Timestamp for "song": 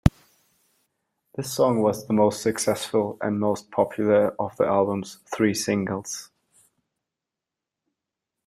1.53-1.83